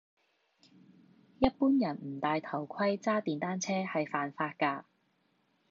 [1.37, 4.85] 一般人唔戴頭盔揸電單車係犯法㗎